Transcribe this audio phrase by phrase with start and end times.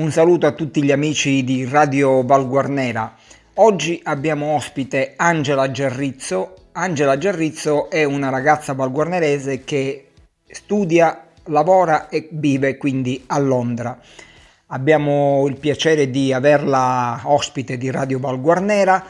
[0.00, 3.16] Un saluto a tutti gli amici di Radio Valguarnera.
[3.56, 6.54] Oggi abbiamo ospite Angela Gerrizzo.
[6.72, 10.06] Angela Gerrizzo è una ragazza valguarnerese che
[10.48, 14.00] studia, lavora e vive quindi a Londra.
[14.68, 19.04] Abbiamo il piacere di averla ospite di Radio Valguarnera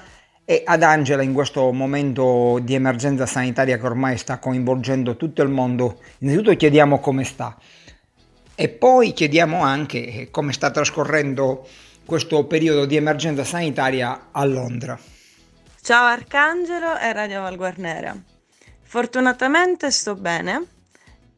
[0.44, 5.50] e ad Angela in questo momento di emergenza sanitaria che ormai sta coinvolgendo tutto il
[5.50, 6.00] mondo.
[6.18, 7.56] Innanzitutto chiediamo come sta.
[8.60, 11.66] E poi chiediamo anche come sta trascorrendo
[12.04, 15.00] questo periodo di emergenza sanitaria a Londra.
[15.80, 18.14] Ciao Arcangelo e Radio Valguarnera.
[18.82, 20.66] Fortunatamente sto bene.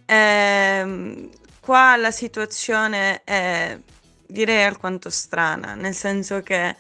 [0.05, 1.31] Ehm,
[1.61, 3.79] qua la situazione è
[4.27, 6.75] direi alquanto strana, nel senso che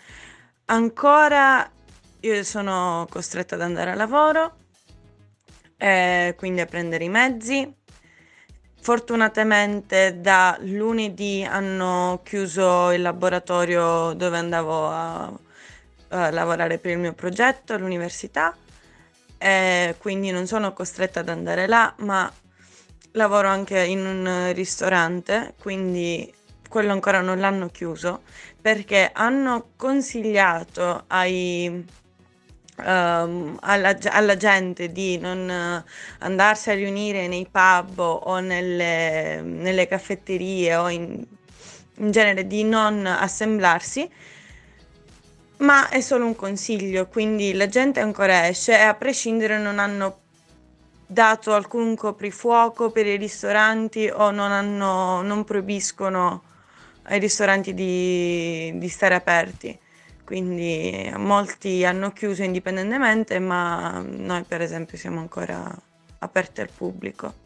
[0.64, 1.70] ancora
[2.18, 4.56] io sono costretta ad andare a lavoro,
[5.76, 7.80] eh, quindi a prendere i mezzi
[8.82, 15.32] Fortunatamente da lunedì hanno chiuso il laboratorio dove andavo a,
[16.08, 18.56] a lavorare per il mio progetto all'università
[19.38, 22.28] e quindi non sono costretta ad andare là, ma
[23.12, 26.34] lavoro anche in un ristorante, quindi
[26.68, 28.22] quello ancora non l'hanno chiuso
[28.60, 31.86] perché hanno consigliato ai
[32.84, 39.86] um, alla, alla, gente di non uh, andarsi a riunire nei pub o nelle, nelle
[39.86, 41.24] caffetterie o in,
[41.96, 44.08] in genere di non assemblarsi
[45.62, 50.18] ma è solo un consiglio, quindi la gente ancora esce e a prescindere non hanno
[51.06, 56.42] dato alcun coprifuoco per i ristoranti o non, hanno, non proibiscono
[57.04, 59.78] ai ristoranti di, di stare aperti
[60.24, 65.70] quindi molti hanno chiuso indipendentemente, ma noi per esempio siamo ancora
[66.18, 67.41] aperti al pubblico.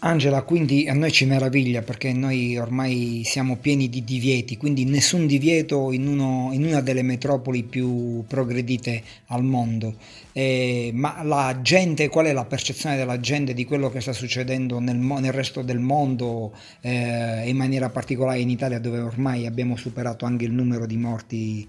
[0.00, 5.26] Angela, quindi a noi ci meraviglia perché noi ormai siamo pieni di divieti, quindi nessun
[5.26, 9.94] divieto in, uno, in una delle metropoli più progredite al mondo.
[10.32, 14.80] Eh, ma la gente, qual è la percezione della gente di quello che sta succedendo
[14.80, 20.26] nel, nel resto del mondo, eh, in maniera particolare in Italia dove ormai abbiamo superato
[20.26, 21.68] anche il numero di morti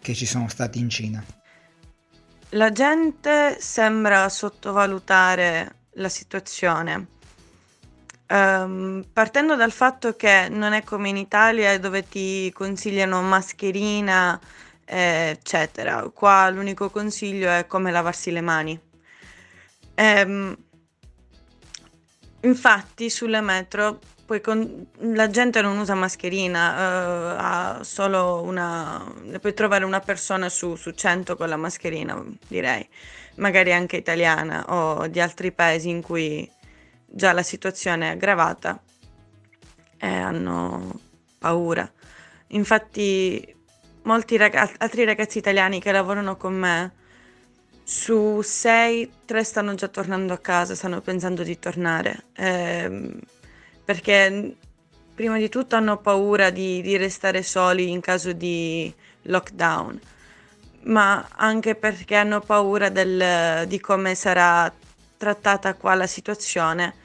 [0.00, 1.22] che ci sono stati in Cina?
[2.50, 7.08] La gente sembra sottovalutare la situazione
[8.28, 14.40] Um, partendo dal fatto che non è come in Italia dove ti consigliano mascherina,
[14.84, 16.08] eccetera.
[16.12, 18.80] Qua l'unico consiglio è come lavarsi le mani.
[19.96, 20.56] Um,
[22.40, 23.98] infatti sulle metro
[24.42, 24.86] con...
[24.98, 29.04] la gente non usa mascherina, uh, ha solo una...
[29.40, 32.86] puoi trovare una persona su, su 100 con la mascherina, direi,
[33.36, 36.50] magari anche italiana o di altri paesi in cui
[37.06, 38.82] già la situazione è aggravata
[39.98, 41.00] e hanno
[41.38, 41.90] paura.
[42.48, 43.54] Infatti
[44.02, 46.92] molti ragazzi, altri ragazzi italiani che lavorano con me,
[47.82, 53.10] su sei, tre stanno già tornando a casa, stanno pensando di tornare, eh,
[53.84, 54.56] perché
[55.14, 58.92] prima di tutto hanno paura di, di restare soli in caso di
[59.22, 60.00] lockdown,
[60.82, 64.72] ma anche perché hanno paura del, di come sarà
[65.16, 67.04] trattata qua la situazione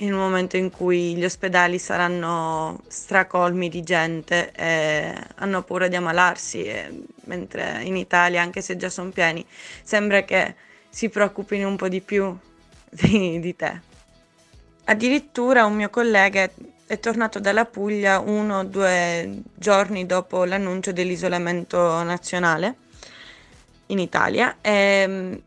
[0.00, 5.96] in un momento in cui gli ospedali saranno stracolmi di gente e hanno paura di
[5.96, 9.44] ammalarsi, e, mentre in Italia, anche se già sono pieni,
[9.82, 10.54] sembra che
[10.88, 12.36] si preoccupino un po' di più
[12.90, 13.80] di, di te.
[14.84, 16.48] Addirittura un mio collega
[16.86, 22.76] è tornato dalla Puglia uno o due giorni dopo l'annuncio dell'isolamento nazionale
[23.86, 25.42] in Italia e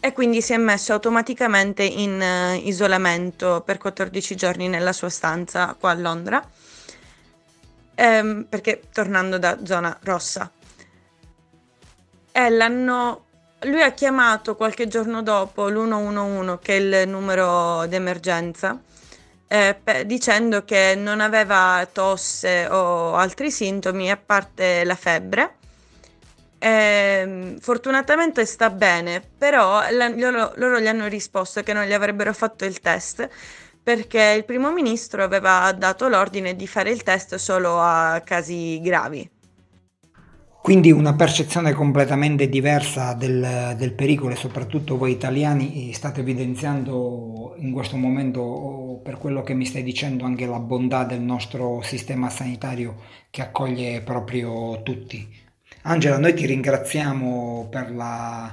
[0.00, 5.76] e quindi si è messo automaticamente in uh, isolamento per 14 giorni nella sua stanza
[5.78, 6.46] qua a Londra,
[7.94, 10.50] ehm, perché tornando da zona rossa.
[12.32, 13.24] E l'hanno
[13.60, 18.78] lui ha chiamato qualche giorno dopo l'111, che è il numero d'emergenza,
[19.48, 25.56] eh, dicendo che non aveva tosse o altri sintomi, a parte la febbre,
[26.58, 32.32] eh, fortunatamente sta bene, però la, loro, loro gli hanno risposto che non gli avrebbero
[32.32, 33.28] fatto il test
[33.86, 39.30] perché il primo ministro aveva dato l'ordine di fare il test solo a casi gravi.
[40.60, 47.70] Quindi una percezione completamente diversa del, del, pericolo e soprattutto voi italiani state evidenziando in
[47.70, 52.96] questo momento, per quello che mi stai dicendo, anche la bontà del nostro sistema sanitario
[53.30, 55.44] che accoglie proprio tutti.
[55.88, 58.52] Angela, noi ti ringraziamo per la,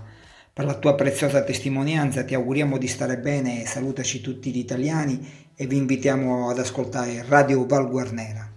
[0.54, 5.66] per la tua preziosa testimonianza, ti auguriamo di stare bene, salutaci tutti gli italiani e
[5.66, 8.48] vi invitiamo ad ascoltare Radio Val Guarnera.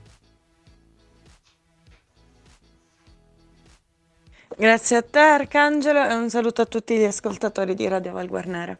[4.58, 8.78] Grazie a te Arcangelo e un saluto a tutti gli ascoltatori di Radio Val Guarnera.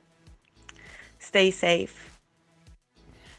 [1.17, 2.16] Stay safe.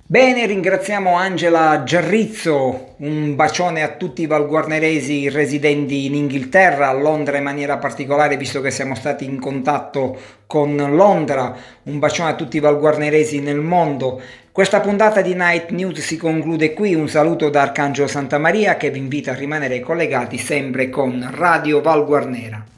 [0.10, 7.36] Bene, ringraziamo Angela Gerrizzo, un bacione a tutti i valguarneresi residenti in Inghilterra, a Londra
[7.36, 12.56] in maniera particolare, visto che siamo stati in contatto con Londra, un bacione a tutti
[12.56, 14.22] i valguarneresi nel mondo.
[14.50, 19.00] Questa puntata di Night News si conclude qui, un saluto da Arcangelo Santamaria che vi
[19.00, 22.77] invita a rimanere collegati sempre con Radio Valguarnera.